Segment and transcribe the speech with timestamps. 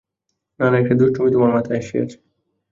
[0.59, 2.17] না না, একটা কী দুষ্টুমি তোমার মাথায় আসিয়াছে।